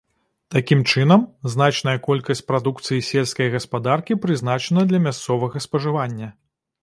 Такім 0.53 0.79
чынам, 0.91 1.25
значная 1.55 1.93
колькасць 2.07 2.41
прадукцыі 2.49 3.05
сельскай 3.09 3.53
гаспадаркі 3.57 4.19
прызначана 4.23 4.81
для 4.93 4.99
мясцовага 5.07 5.57
спажывання. 5.67 6.27